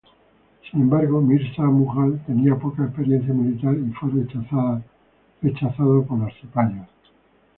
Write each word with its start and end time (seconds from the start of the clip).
Sin 0.67 0.81
embargo, 0.81 1.21
Mirza 1.21 1.61
Mughal 1.61 2.19
tenía 2.25 2.55
poca 2.55 2.85
experiencia 2.85 3.35
militar 3.35 3.75
y 3.77 3.91
fue 3.93 4.09
rechazado 5.43 6.03
por 6.07 6.17
los 6.17 6.33
cipayos. 6.41 6.87